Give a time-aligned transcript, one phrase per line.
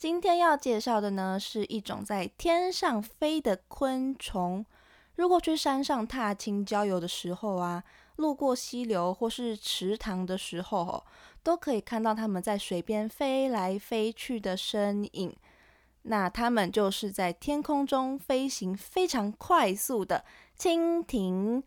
[0.00, 4.64] 今天要介绍的呢，是一种在天上飞的昆虫。
[5.14, 7.84] 如果去山上踏青郊游的时候啊，
[8.16, 11.04] 路过溪流或是池塘的时候，
[11.42, 15.36] 都可以看到它们在水边飞来飞去的身影。
[16.04, 20.24] 那它们就是在天空中飞行非常快速的
[20.58, 21.62] 蜻蜓。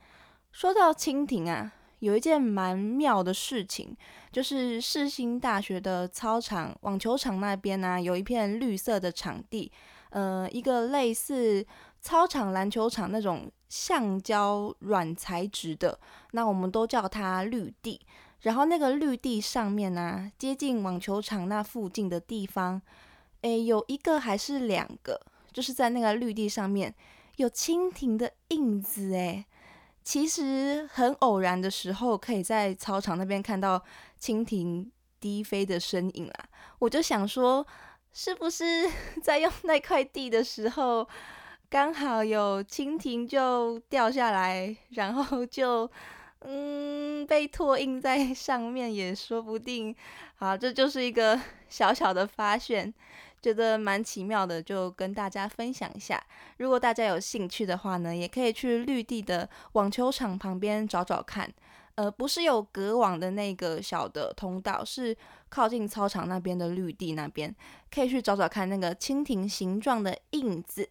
[0.51, 1.71] 说到蜻蜓啊。
[2.03, 3.95] 有一件蛮妙的事情，
[4.29, 9.71] 就是世新大学的操场网球场那边呢，有一片绿色的场地，
[10.09, 11.65] 呃，一个类似
[12.01, 15.97] 操场篮球场那种橡胶软材质的，
[16.31, 18.01] 那我们都叫它绿地。
[18.41, 22.81] 然后那个绿地上面呢，接近网球场那附近的地方，
[23.43, 25.17] 诶，有一个还是两个，
[25.53, 26.93] 就是在那个绿地上面
[27.37, 29.45] 有蜻蜓的印子，诶。
[30.03, 33.81] 其实很偶然的时候，可以在操场那边看到
[34.19, 36.33] 蜻蜓低飞的身影啦。
[36.79, 37.65] 我就想说，
[38.11, 38.89] 是不是
[39.23, 41.07] 在用那块地的时候，
[41.69, 45.89] 刚好有蜻蜓就掉下来，然后就
[46.41, 49.95] 嗯被拓印在上面也说不定。
[50.35, 52.93] 好，这就是一个 小小的发现。
[53.43, 56.23] 觉得蛮奇妙的，就跟大家分享一下。
[56.57, 61.51] 如果大家有兴趣的话呢，也可以去绿地的网球场旁边找找看。
[61.95, 65.15] 呃，不是有隔网的那个小的通道，是
[65.49, 67.53] 靠近操场那边的绿地那边，
[67.93, 70.89] 可以去找找看那个蜻蜓形状的印子。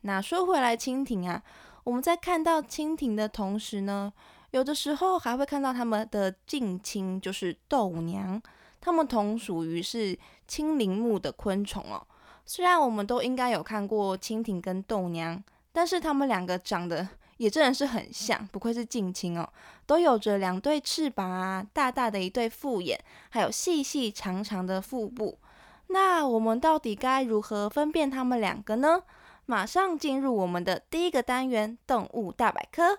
[0.00, 1.40] 那说回来，蜻蜓啊，
[1.84, 4.12] 我们在看到蜻蜓的同时呢，
[4.50, 8.42] 有的时候还会看到它们的近亲，就是豆娘。
[8.80, 10.18] 它们同属于是
[10.50, 12.04] 青鳞目的昆虫哦。
[12.44, 15.40] 虽然我们都应该有看过蜻蜓跟豆娘，
[15.72, 17.06] 但是它们两个长得
[17.36, 19.48] 也真的是很像，不愧是近亲哦，
[19.86, 25.38] 都有着两对翅膀啊，大大的一对复眼，还有细细长长的腹部。
[25.86, 29.04] 那我们到底该如何分辨它们两个呢？
[29.46, 32.98] 马上进入我们的第一个单元——动物大百科。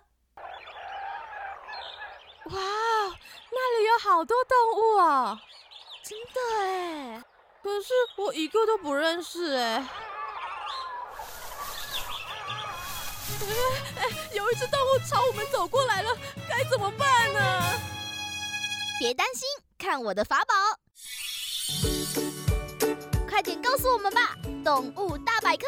[2.45, 2.57] 哇，
[3.51, 5.37] 那里有好多动物哦！
[6.03, 7.23] 真的哎，
[7.63, 9.87] 可是我一个都不认识哎。
[13.97, 16.09] 哎，有一只动物朝我们走过来了，
[16.49, 17.39] 该怎么办呢？
[18.99, 20.53] 别担心，看我的法宝！
[23.29, 25.65] 快点告诉我们吧，动物大百科。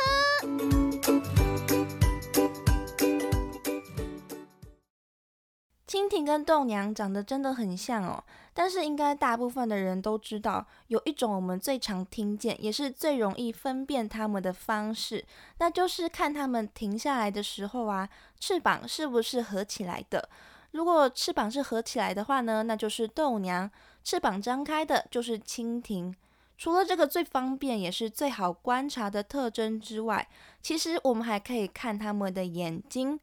[6.04, 8.22] 蜻蜓跟豆娘长得真的很像哦，
[8.54, 15.24] 但是应该大部分的人都知道，有一种我们最常听见，也是最容易分辨它们的方式，
[15.60, 20.28] 那就是看它们停下来的时候啊，翅膀是不是合起来的。
[20.72, 23.70] 如果翅膀是合起来的话呢，那就是豆娘；
[24.04, 26.14] 翅膀张开的就是蜻蜓。
[26.58, 30.28] 除了这个最方便也是最好观察的特征之外，
[30.62, 33.20] 其实我们还可以看它们的眼睛。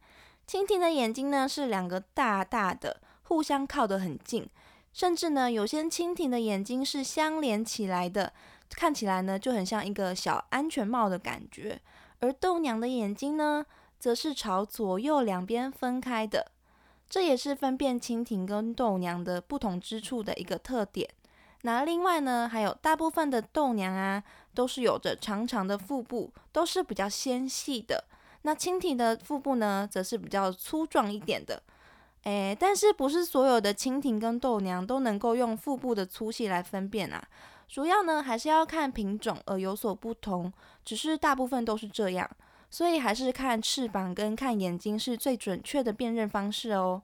[0.50, 4.50] 蜻蜓的眼睛呢是两个大大的，互相靠得很近，
[4.92, 8.32] 甚至呢有些蜻蜓的眼睛是相连起来的，
[8.70, 11.80] 看起来呢就很像一个小安全帽的感觉。
[12.18, 13.64] 而豆娘的眼睛呢，
[14.00, 16.50] 则是朝左右两边分开的，
[17.08, 21.08] 这也是分辨蜻蜓跟豆娘的不同之处的一个特点。
[21.62, 24.20] 那另外呢，还有大部分的豆娘啊，
[24.52, 28.06] 都是有着长长的腹部，都是比较纤细的。
[28.42, 31.62] 那蜻蜓的腹部呢，则是比较粗壮一点的，
[32.24, 37.22] 诶，但是不是所有的蜻蜓跟豆娘都能够用腹部的粗细来分辨啊？
[37.68, 40.52] 主要呢还是要看品种而有所不同，
[40.84, 42.28] 只是大部分都是这样，
[42.68, 47.02] 所以还是看翅膀跟看眼睛是最准确的辨认方式哦。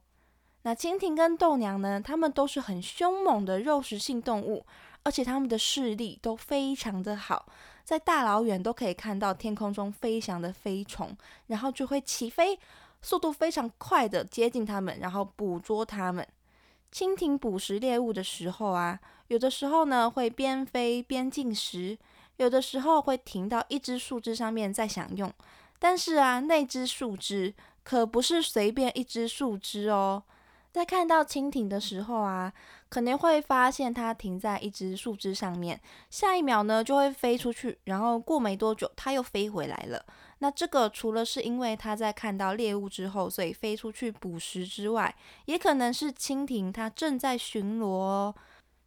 [0.62, 4.67] 那蜻蜓跟豆娘呢，它们都是很凶猛的肉食性动物，
[5.06, 7.47] 而且它们的视力都非常的好。
[7.85, 11.17] 在大老远都可以看到天空中飞翔的飞虫，
[11.47, 12.58] 然后就会起飞，
[13.00, 16.26] 速度非常快的接近它们，然后捕捉它们。
[16.93, 18.99] 蜻蜓捕食猎物的时候啊，
[19.29, 21.97] 有的时候呢会边飞边进食，
[22.38, 25.32] 有的时候会停到一只树枝上面再享用。
[25.79, 27.55] 但是啊，那只树枝
[27.85, 30.25] 可不是随便一只树枝哦。
[30.76, 32.52] 在看到蜻蜓的时候啊，
[32.90, 35.81] 可能会发现它停在一只树枝上面，
[36.11, 40.05] 下一秒呢就会飞出去，然后过没多久它又飞回来了。
[40.40, 48.34] 那这个除了是因为它在看到猎物之后，所以飞出去捕食之外，也可能是蜻蜓它正在巡逻哦。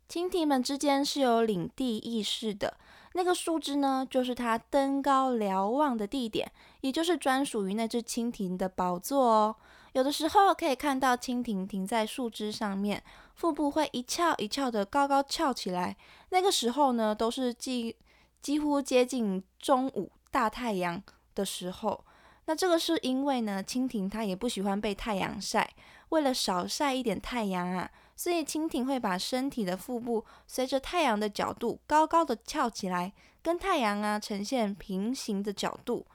[0.08, 2.78] 蜻蜓们之间是有领地意识的。
[3.14, 6.52] 那个树枝呢，就是它登高瞭望的地点，
[6.82, 9.56] 也就是专属于那只蜻蜓的宝座哦。
[9.94, 13.04] 有的时候可以看到蜻蜓停在树枝上面，
[13.34, 15.96] 腹部会一翘一翘的高高翘起来。
[16.30, 17.96] 那个时候呢，都是几
[18.42, 21.02] 几乎接近中午大太阳
[21.34, 22.06] 的时候。
[22.46, 25.72] 那这个是因为呢，蜻蜓它也不喜欢被太阳晒，
[26.10, 27.90] 为了少晒一点太阳啊。
[28.16, 36.06] 所以蜻蜓会把身体的腹部随着太阳的角度高高的翘起来，跟太阳啊呈现平行的角度，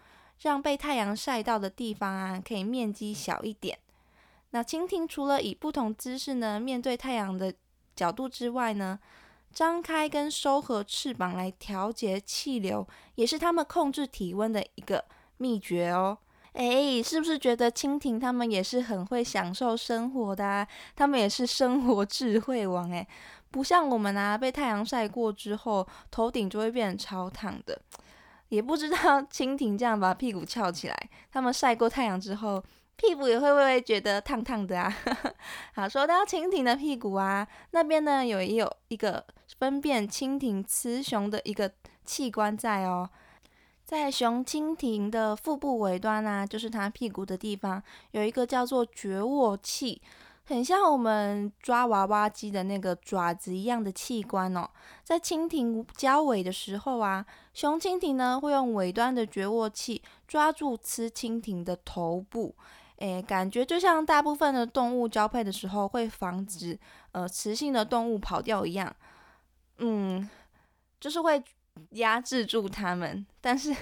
[0.41, 3.79] 让被太阳晒到的地方啊可以面积小一点。
[4.51, 7.53] 那蜻蜓除了以不同姿势呢面对太阳的
[7.97, 8.99] 角度之外呢，
[9.53, 15.05] 张开跟收合翅膀来调节气流，也是它们控制体温的一个
[15.37, 16.19] 秘诀哦。
[16.53, 20.47] 哎，是不是觉得蜻蜓他们也是很会享受生活的？
[20.47, 20.67] 啊？
[20.95, 23.05] 他们也是生活智慧王哎，
[23.51, 27.81] 不像我们啊，被太阳晒过之后，头顶就会变成超烫的。
[28.49, 28.97] 也不知道
[29.33, 32.63] 蜻蜓这样把屁股翘起来，它们晒过太阳之后，
[32.97, 34.95] 屁股也会不会觉得烫烫的啊？
[35.75, 39.25] 好，说到蜻蜓的屁股啊，那边呢有也有一个
[39.59, 41.71] 分辨蜻蜓雌雄的一个
[42.05, 43.09] 器官在哦。
[43.85, 47.83] 在雄蜻蜓的腹部尾端啊，就是它屁股的地方，
[48.13, 50.01] 有一个叫做觉卧器，
[50.45, 54.69] 很像我们抓娃娃机的那个爪子一样的器官哦。
[55.03, 62.55] 在蜻蜓交尾的时候啊，雄蜻蜓呢会用尾端的绝握器抓住雌蜻蜓的头部，
[62.97, 66.79] 诶，感觉就像大部分的动物交配的时候会防止
[67.13, 68.95] 呃雌性的动物跑掉一样，
[69.79, 70.29] 嗯，
[71.01, 71.43] 就是会。
[71.91, 73.75] 压制住它们，但是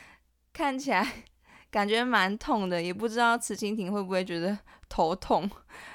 [0.52, 1.24] 看起来
[1.70, 5.50] 感觉蛮痛的，也不知道雌蜻蜓会不会觉得 头痛。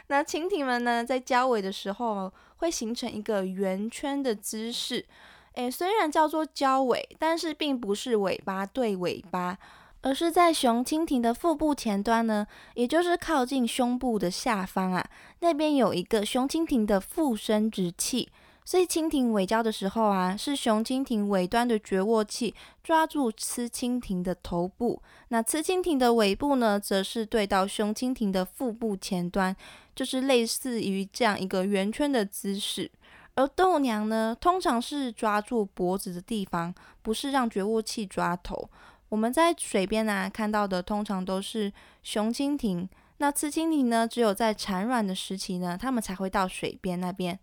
[0.07, 5.05] 那蜻蜓们呢，在交尾的时候会形成一个圆圈的姿势。
[5.53, 9.57] 诶，虽然叫做交尾，但是并不是尾巴对尾巴，
[10.01, 15.05] 而是在雄蜻蜓的腹部前端呢，也就是靠近胸部的下方啊，
[15.39, 18.29] 那边有一个雄蜻蜓的腹生殖器。
[18.65, 29.55] 所以蜻蜓尾交的时候啊，是雄蜻蜓尾端的绝握器抓住雌蜻蜓的头部，那雌蜻蜓的尾部呢，则是对到雄蜻蜓的腹部前端，
[29.93, 32.89] 就是类似于这样一个圆圈的姿势。
[33.35, 38.69] 而豆娘呢，通常是抓住脖子的地方，不是让绝握器抓头。
[39.09, 42.87] 我们在水边啊看到的，通常都是雄蜻蜓，
[43.17, 47.39] 那雌蜻蜓呢，只有在产卵的时期呢，它们才会到水边那边。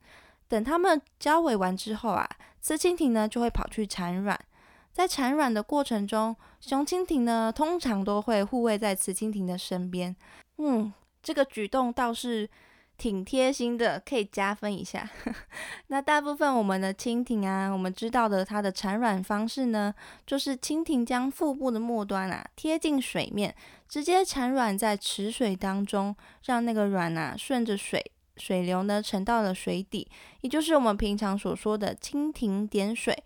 [0.50, 2.28] 等它们交尾完之后啊，
[2.60, 4.38] 雌蜻蜓呢就会跑去产卵。
[4.92, 10.14] 在产卵的过程中，雄蜻蜓呢通常都会护卫在雌蜻蜓的身边。
[10.58, 10.92] 嗯，
[11.22, 12.50] 这个举动倒是
[12.98, 15.08] 挺贴心的，可以加分一下。
[15.86, 19.94] 那大部分我们的蜻蜓啊，我们知道的它的产卵方式呢，
[20.26, 23.54] 就是蜻蜓将腹部的末端啊贴近水面，
[23.88, 28.04] 直接产卵在池水当中，让那个卵啊顺着水。
[28.40, 30.08] 水流呢沉到了水底，
[30.40, 33.16] 也就是我们平常所说的蜻蜓点水。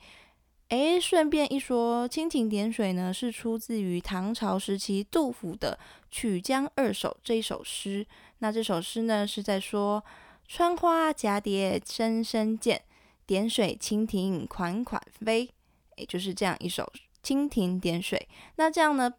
[0.70, 5.78] 诶，顺便一说，蜻蜓点水呢是出自于唐朝时期杜甫的
[6.10, 8.04] 《曲江二首》这一首诗。
[8.38, 10.02] 那这首诗呢是在说
[10.48, 12.82] ：“穿花蛱蝶深深见，
[13.26, 15.48] 点水蜻蜓款款飞。”
[15.96, 16.90] 也就是这样一首
[17.22, 18.26] 蜻蜓点水。
[18.56, 19.12] 那这样呢？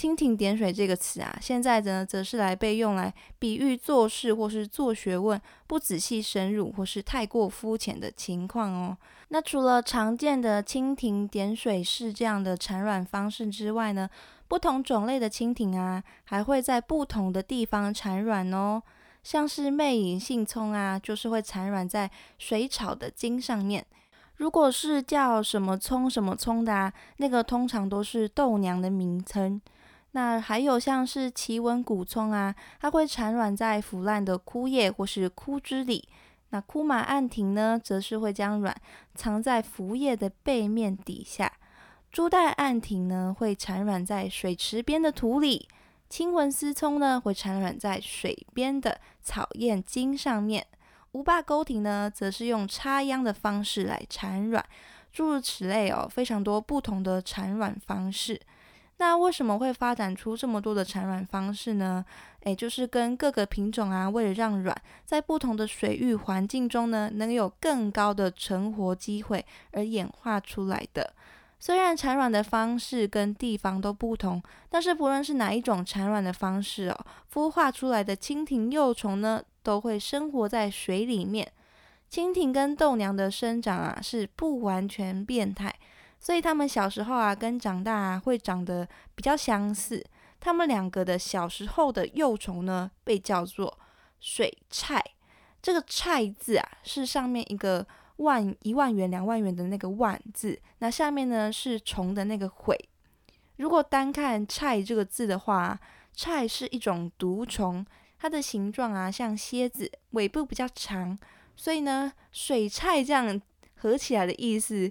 [0.00, 8.96] 蜻蜓点水这个词啊，现在呢则是来被用来比喻做事或是做学问不仔细深入或是太过肤浅的情况哦。
[9.28, 14.08] 那除了常见的蜻蜓点水式这样的产卵方式之外呢，
[14.48, 18.82] 不同种类的蜻蜓啊，还会在不同的地方产卵哦。
[19.22, 23.84] 像是魅影信葱啊，就是会产卵在水草的茎上面。
[24.36, 29.60] 如果是叫什么葱什么葱的啊，那个通常都是豆娘的名称。
[30.12, 36.08] 那还有像是奇纹古葱啊，它会产卵在腐烂的枯叶或是枯枝里。
[36.50, 38.74] 那枯马暗蜓呢，则是会将卵
[39.14, 41.52] 藏在浮叶的背面底下。
[42.10, 45.68] 朱带暗蜓呢会产卵在水池边的土里，
[46.08, 50.66] 青纹丝葱呢会产卵在水边的草叶茎上面，
[51.12, 54.64] 无霸钩蜓呢则是用插秧的方式来产卵，
[55.12, 58.40] 诸如此类哦，非常多不同的产卵方式。
[59.00, 62.04] 那为什么会发展出这么多的产卵方式呢？
[62.40, 64.76] 诶，就是跟各个品种啊，为了让卵
[65.06, 71.14] 在不同的水域环境中呢，能有更高的存活机会而演化出来的。
[71.58, 81.50] 虽然产卵的方式跟地方都不同，但是不论是哪一种产卵的方式哦，孵化出来的蜻蜓幼虫呢，都会生活在水里面。
[82.10, 85.74] 蜻蜓跟豆娘的生长啊，是不完全变态。
[86.20, 90.04] 所以他们小时候啊，跟长大啊会长得比较相似。
[90.38, 93.78] 他们两个的小时候的幼虫呢，被叫做
[94.20, 95.02] 水菜。
[95.62, 97.86] 这个“菜”字啊，是上面一个
[98.16, 102.78] 万一万元两万元的那个“万”字，那下面呢是虫的那个“悔”。
[103.56, 105.78] 如果单看“菜”这个字的话，
[106.14, 107.84] 菜是一种毒虫，
[108.18, 111.18] 它的形状啊像蝎子，尾部比较长，
[111.54, 113.38] 所以呢，水菜这样
[113.76, 114.90] 合起来的意思。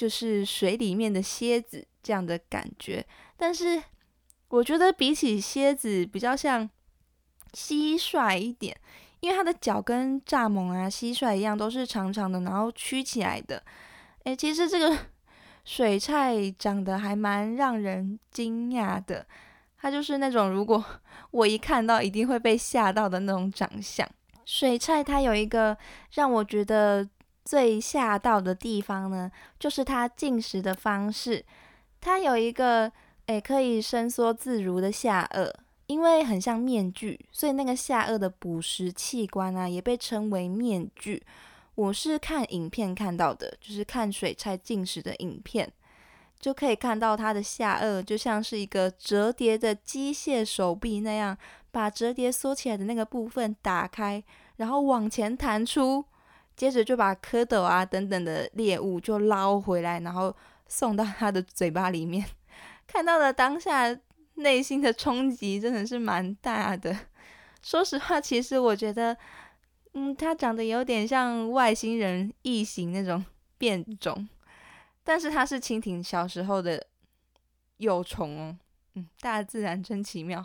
[0.00, 3.04] 就是水里面的蝎子这样的感觉，
[3.36, 3.82] 但是
[4.48, 6.66] 我觉得比起蝎子比较像
[7.52, 8.74] 蟋蟀一点，
[9.20, 13.62] 因为它的脚跟蚱蜢啊、蟋蟀一样都是长长的，然后曲起来的。
[14.24, 14.96] 诶，其实这个
[15.66, 19.26] 水菜长得还蛮让人惊讶的，
[19.76, 20.82] 它就是那种如果
[21.30, 24.08] 我一看到一定会被吓到的那种长相。
[24.46, 25.76] 水菜它有一个
[26.12, 27.06] 让我觉得。
[27.44, 31.44] 最吓到的地方呢，就是它进食的方式。
[32.00, 32.90] 它有一个
[33.26, 35.52] 诶可以伸缩自如的下颚，
[35.86, 41.22] 因为很像面具，所以那个下颚的捕食器官啊，也被称为面具。
[41.74, 45.70] 我是看影片看到的，就是看水菜进食的影片，
[46.38, 51.36] 就可以看到它的下颚就像是一个折叠的机械手臂那样，
[51.70, 54.22] 把折叠缩起来的那个部分打开，
[54.56, 56.04] 然后往前弹出。
[56.60, 60.36] 接着就把蝌蚪啊等等的猎物就捞回来，然后
[60.66, 62.22] 送到他的嘴巴里面。
[62.86, 63.98] 看到了当下
[64.34, 66.94] 内心的冲击真的是蛮大的。
[67.64, 69.16] 说实话，其实我觉得，
[69.94, 73.24] 嗯，它长得有点像外星人异形那种
[73.56, 74.28] 变种，
[75.02, 76.86] 但是它是蜻蜓小时候的
[77.78, 78.58] 幼虫哦。
[78.96, 80.44] 嗯，大自然真奇妙。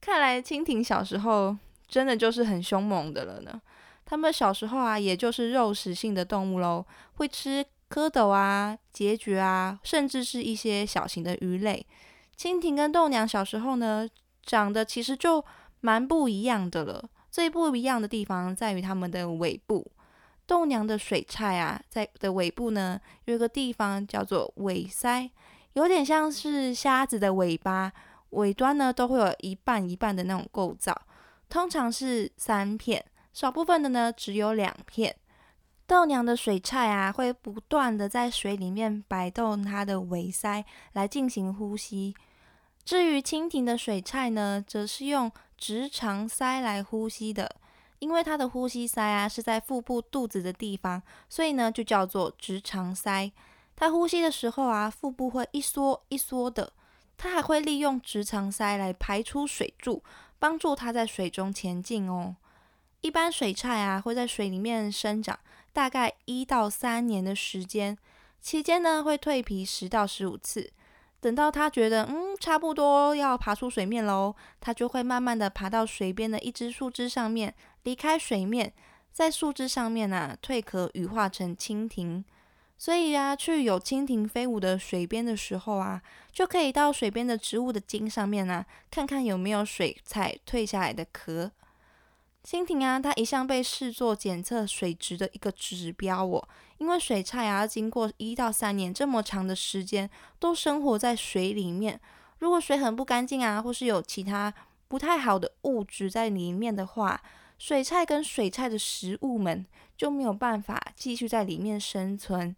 [0.00, 1.56] 看来蜻蜓小时候
[1.88, 3.60] 真的就是很凶猛的了呢。
[4.12, 11.86] 它们小时候啊，也就是肉食性的动物喽，会吃蝌蚪啊、孑孓啊，甚至是一些小型的鱼类。
[12.36, 14.06] 蜻蜓跟豆娘小时候呢，
[14.42, 15.42] 长得其实就
[15.80, 17.08] 蛮不一样的了。
[17.30, 19.90] 最不一样的地方在于它们的尾部。
[20.44, 25.30] 豆娘的水菜啊，在的尾部呢，有一个地方叫做尾鳃，
[25.72, 27.90] 有点像是虾子的尾巴，
[28.28, 30.94] 尾端呢都会有一半一半的那种构造，
[31.48, 33.02] 通常是三片。
[33.32, 35.16] 少部分的呢，只有两片。
[35.86, 42.14] 豆娘的水菜啊，会不断的在水里面摆动它的尾鳃来进行呼吸。
[42.84, 47.56] 至于蜻蜓的水菜呢，则是用直肠鳃来呼吸的。
[47.98, 53.30] 因为它的呼吸鳃啊是在腹部肚子的地方，所以呢就叫做直肠鳃。
[53.76, 56.72] 它呼吸的时候啊，腹部会一缩一缩的。
[57.16, 60.02] 它还会利用直肠鳃来排出水柱，
[60.40, 62.34] 帮助它在水中前进哦。
[63.02, 65.38] 一般水菜啊会在水里面生长
[65.72, 67.98] 大概一到三年的时间，
[68.40, 70.72] 期间呢会蜕皮十到十五次。
[71.20, 78.72] 等到它觉得嗯差不多要爬出水面喽，它就会慢慢的爬到水边的一只树枝上面，离开水面，
[79.12, 82.24] 在树枝上面啊蜕壳羽化成蜻蜓。
[82.78, 91.50] 所以啊，去有蜻蜓飞舞的水边的时候啊，就可以到水边的植物的茎上面啊，看看有没有水菜蜕下来的壳。
[92.44, 96.48] 蜻蜓啊，它一向被视作检测水质的一个指标哦。
[96.78, 102.00] 因为水菜啊，经过一到三年这么长的时间，都生活在水里面。
[102.38, 104.52] 如果水很不干净啊，或是有其他
[104.88, 107.22] 不太好的物质在里面的话，
[107.58, 109.64] 水菜跟水菜的食物们
[109.96, 112.56] 就没有办法继续在里面生存。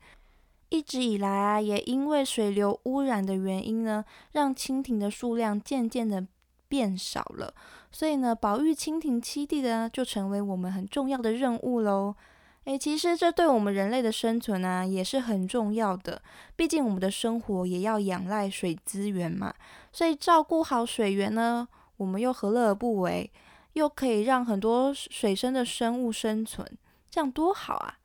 [0.71, 6.26] 一直以来啊，也因为水流污染的原因呢，让蜻蜓的数量渐渐的
[6.67, 7.55] 变少了。
[7.94, 12.16] 所以呢，保育蜻蜓栖地的就成为我们很重要的任务喽。
[12.64, 16.20] 诶，其实这对我们人类的生存啊也是很重要的，
[16.56, 19.54] 毕竟我们的生活也要仰赖水资源嘛。
[19.92, 23.30] 所以照顾好水源呢，我们又何乐而不为？
[23.74, 26.66] 又可以让很多水生的生物生存，
[27.08, 27.98] 这样多好啊！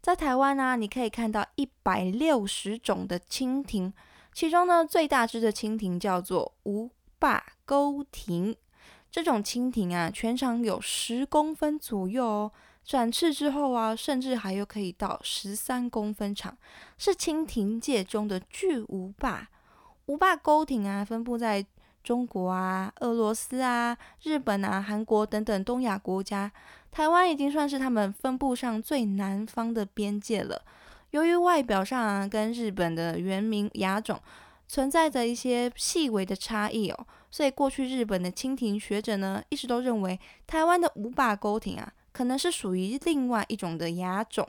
[0.00, 3.92] 在台湾呢，你可以看到一百六十种的蜻蜓，
[4.32, 6.90] 其中呢，最大只的蜻蜓叫做无
[7.20, 8.56] 霸钩蜓。
[9.10, 12.52] 这种蜻蜓啊，全长有十公分左右哦。
[12.84, 16.56] 展翅之后啊，甚至还有可以到十三公分长，
[16.96, 19.48] 是蜻蜓界中的巨无霸。
[20.06, 21.66] 无霸钩蜓啊，分布在
[22.02, 26.50] 中国啊、俄罗斯啊、日本啊、韩国等等东亚国家。
[26.90, 30.62] 台湾已经算是他们分布上最南方的边界了。
[31.10, 34.18] 由于外表上啊，跟日本的原名亚种
[34.66, 41.92] 存在着一些细微的差异哦，所以过去日本的蜻蜓学者呢，一直都认为台湾的无霸钩蜓啊。
[42.10, 44.48] 可能是属于另外一种的亚种。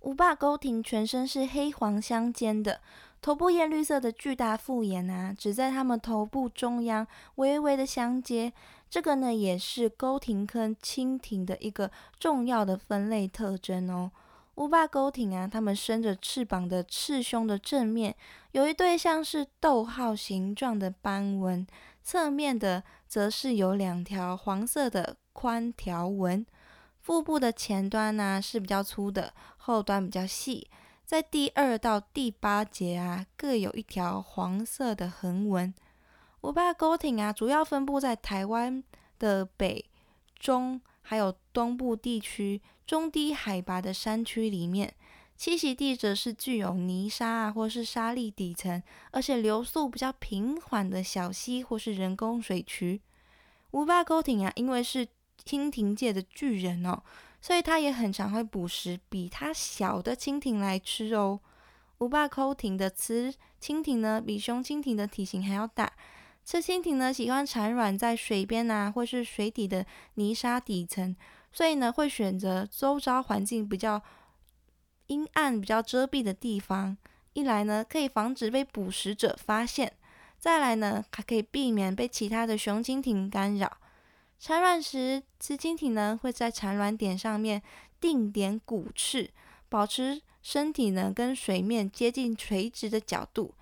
[0.00, 2.80] 无霸钩蜓全身是黑黄相间的，
[3.20, 8.52] 头部艳绿色的巨大复眼啊，只在它们头部中央微微的相接。
[8.88, 14.10] 这个呢，也是钩蜓跟蜻蜓的一个重要的分类特征哦。
[14.54, 18.14] 无霸钩蜓啊，它们伸着翅膀的翅胸的正面
[18.52, 21.66] 有一对像是逗号形状的斑纹，
[22.02, 26.44] 侧面的则是有两条黄色的宽条纹。
[27.00, 30.68] 腹部的前端呢是比较粗的，后端比较细，
[31.04, 35.74] 在第二到第八节啊各有一条黄色的横纹。
[36.42, 38.82] 五霸钩艇啊主要分布在台湾
[39.18, 39.84] 的北、
[40.38, 44.94] 中还有东部地区中低海拔的山区里面，
[45.42, 48.80] 栖息地则是具有泥沙啊或是沙砾底层，
[49.10, 53.00] 而且流速比较平缓的小溪或是人工水渠。
[53.72, 55.04] 五霸钩艇啊因为是
[55.44, 57.02] 蜻蜓界的巨人哦，
[57.40, 61.40] 所以它也很常会捕食比它小的蜻蜓来吃哦。
[61.98, 65.92] 无霸钩蜓的雌蜻蜓呢，比雄蜻蜓的体型还要大。
[66.44, 69.84] 雌蜻蜓呢，喜欢产卵在水边啊，或是水底的
[70.14, 71.16] 泥沙底层，
[71.50, 74.00] 所以呢，会选择周遭环境比较
[75.06, 76.96] 阴暗、比较遮蔽的地方。
[77.32, 79.88] 一来呢，可以防止被捕食者发现；
[80.38, 83.78] 再来呢，还可以避免被其他的雄蜻蜓干扰。
[84.38, 87.62] 产卵时，雌蜻蜓呢会在产卵点上面
[88.00, 89.30] 定点鼓翅，
[89.68, 93.54] 保持身体呢跟水面接近垂直的角度，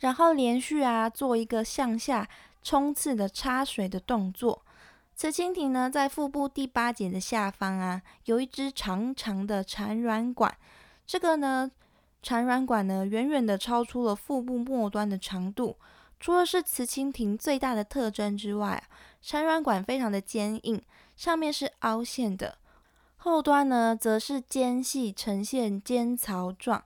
[0.00, 2.28] 然后连续啊做一个向下
[2.62, 4.62] 冲刺的插水的动作。
[5.16, 10.52] 雌蜻蜓呢在腹部第八节的下方啊有一只长长的产卵管，
[11.06, 11.70] 这个呢
[12.22, 15.76] 产卵管呢远远的超出了腹部末端的长度。
[16.20, 18.82] 除了是雌蜻蜓最大的特征之外，
[19.20, 20.82] 产卵管非常的坚硬，
[21.16, 22.56] 上面是凹陷的，
[23.16, 26.82] 后端呢则是尖细，呈现尖槽状。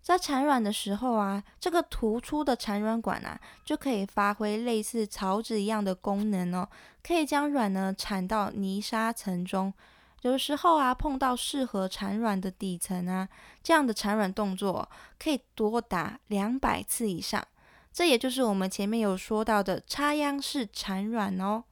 [0.00, 6.66] 在产卵的时候啊，这个突出的产卵管啊，就可以发挥类似槽子一样的功能哦，
[7.02, 9.74] 可以将卵呢产到泥沙层中。
[10.22, 13.28] 有时候啊，碰到适合产卵的底层啊，
[13.62, 17.46] 这样的产卵动作可以多达两百次以上。
[17.92, 21.64] 这也就是我们前面有说到的插秧式产卵哦。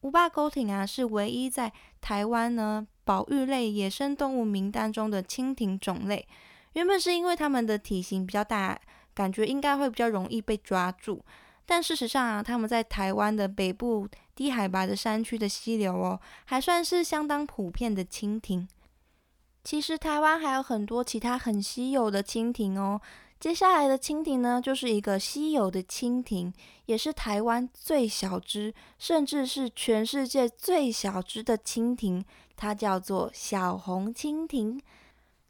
[0.00, 6.26] 五霸钩艇啊，是唯一在台湾呢保育类野生动物名单中的蜻蜓种类。
[6.72, 8.78] 原本是因为它们的体型比较大，
[9.14, 11.24] 感觉应该会比较容易被抓住。
[11.64, 18.68] 但事实上啊，它们在台湾的北部低海拔的山区的溪流哦，还算是相当普遍的蜻蜓。
[19.64, 23.00] 其实台湾还有很多其他很稀有的蜻蜓哦。
[23.38, 26.52] 接下来的蜻蜓呢，就是一个稀有的蜻蜓，
[26.86, 32.24] 也是台湾最小只，甚至是全世界最小只的蜻蜓。
[32.56, 34.80] 它叫做小红蜻蜓。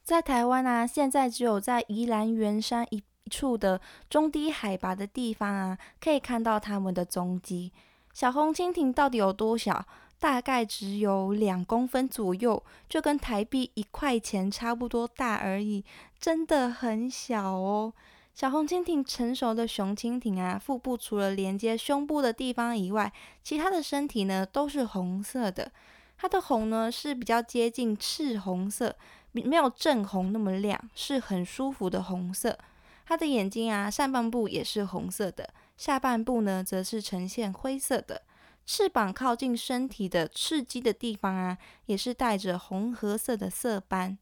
[0.03, 7.73] 在台湾啊，现在只有在宜兰圆山一处的中低海拔的地方啊，可以看到它们的踪迹。
[8.13, 9.87] 小红蜻蜓到底有多小？
[10.19, 15.85] 大概只有两公分左右，就跟台币一块钱差不多大而已，
[16.21, 17.93] 真的很小哦。
[18.33, 25.73] 小红蜻蜓成熟的雄蜻蜓啊，腹部除了连接胸部的地方以外，其他的身体呢都是红色的。
[26.17, 28.95] 它的红呢是比较接近赤红色，
[29.33, 32.57] 没有正红那么亮，是很舒服的红色。
[33.05, 38.23] 它的眼睛啊上半部也是红色的，下半部呢则是呈现灰色的。
[38.65, 44.17] 翅膀靠近身体的翅基的地方啊，也是带着红褐色的色斑。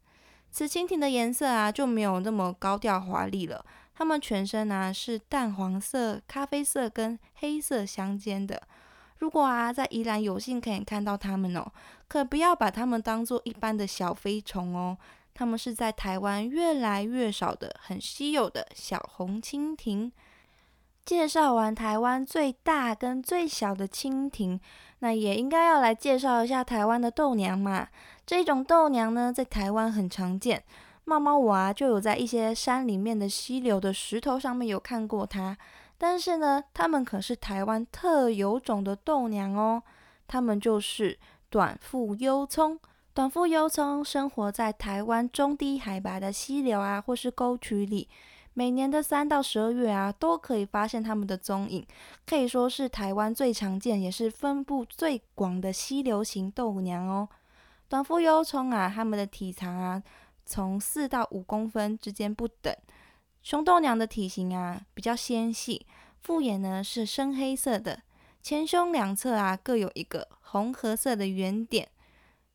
[0.51, 3.65] 雌蜻蜓的颜色啊就没有那么高调华丽了，
[3.95, 8.61] 它们全身啊是淡黄色、咖啡色跟黑色相间的。
[9.19, 11.71] 如果啊在宜兰有幸可以看到它们哦，
[12.09, 14.97] 可不要把它们当做一般的小飞虫哦，
[15.41, 20.13] 它们是在台湾越来越少的、很稀有的小红蜻蜓。
[21.03, 24.61] 介绍完台湾最大跟最小的蜻蜓，
[24.99, 27.89] 那也应该要来介绍一下台湾的豆娘嘛。
[28.27, 30.63] 这种豆娘呢，在台湾很常见。
[31.05, 35.57] 猫猫我啊，就有在一些山里面的溪流的石头上面有看过它。
[35.97, 39.83] 但是呢，它们可是台湾特有种的豆娘哦。
[40.29, 42.79] 它们就是短腹幽葱。
[43.13, 48.09] 短腹幽葱生活在台湾中低海拔的溪流啊，或是沟渠里。
[48.55, 51.85] 每年的三到十二月啊，都可以发现它们的踪影，
[52.25, 57.29] 可以说是台湾最常见，也是分布最广的溪流型豆娘哦。
[57.89, 60.01] 短腹幽葱啊，它们的体长啊，
[60.47, 62.73] 从四到五公分之间不等。
[63.43, 65.85] 雄豆娘的体型啊比较纤细，
[66.21, 68.03] 复眼呢是深黑色的，
[68.41, 71.89] 前胸两侧啊各有一个红褐色的圆点，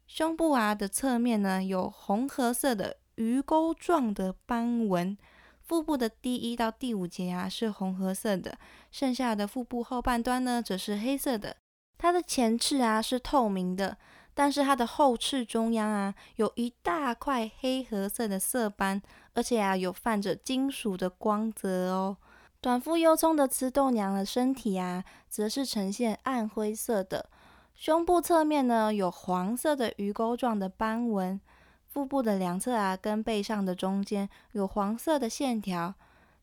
[0.07, 5.17] 胸部啊的侧面呢有红褐色的鱼钩状的斑纹，
[5.61, 8.57] 腹部的第一到第五节啊是红褐色的，
[8.91, 11.57] 剩下的腹部后半端呢则是黑色的，
[11.97, 13.97] 它的前翅啊是透明的。
[14.37, 19.01] 但是它的后翅中央啊，有一大块黑褐色的色斑，
[19.33, 22.17] 而且啊，有泛着金属的光泽哦。
[22.59, 27.29] 短腹幽葱的雌豆娘的身体啊，则是呈现暗灰色的，
[27.75, 31.39] 胸部侧面呢有黄色的鱼钩状的斑纹，
[31.87, 35.93] 腹部的两侧啊跟背上的中间有黄色的线条，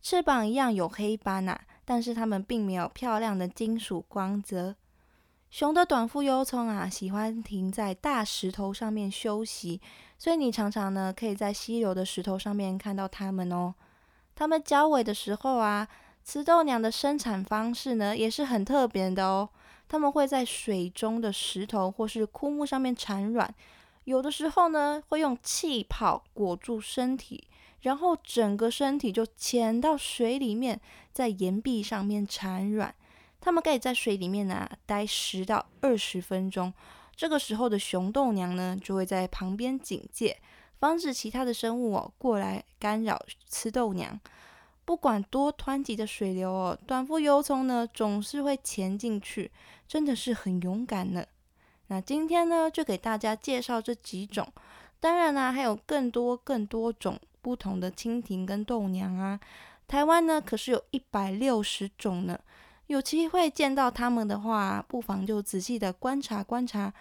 [0.03, 4.77] 翅膀一样有黑斑呐，但是它们并没有漂亮的金属光泽。
[5.51, 9.81] 熊的短腹幽葱啊，喜欢停在大石头上面休息，
[10.19, 13.75] 所以你常常呢可以在溪流的石头上面看到它们哦。
[14.35, 15.89] 它们交尾的时候啊，
[16.25, 19.49] 雌豆娘的生产方式呢也是很特别的哦。
[19.93, 23.55] 它们会在水中的石头或是枯木上面产卵，
[24.05, 27.47] 有的时候呢会用气泡裹住身体，
[27.83, 30.81] 然后整个身体就潜到水里面，
[31.13, 32.95] 在岩壁上面产卵。
[33.39, 36.73] 它们可以在水里面呢待十到二十分钟，
[37.15, 40.39] 这个时候的雄豆娘呢就会在旁边警戒，
[40.79, 44.19] 防止其他的生物哦过来干扰雌豆娘。
[44.85, 49.51] 不管多湍急的水流哦，短腹幽葱呢总是会潜进去，
[49.87, 51.25] 真的是很勇敢呢。
[51.87, 54.47] 那今天呢就给大家介绍这几种，
[54.99, 59.39] 当然呢还有更多更多种不同的蜻蜓跟豆娘啊。
[59.87, 62.39] 台湾呢可是有一百六十种呢。
[62.89, 66.93] 有机会见到它们的话，不妨就仔细的观察观察，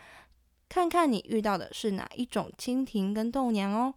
[0.69, 3.93] 看看你遇到的是哪一种蜻蜓跟豆娘哦。